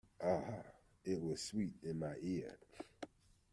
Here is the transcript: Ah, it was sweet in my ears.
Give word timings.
Ah, 0.19 0.63
it 1.05 1.21
was 1.21 1.39
sweet 1.43 1.75
in 1.83 1.99
my 1.99 2.15
ears. 2.23 2.57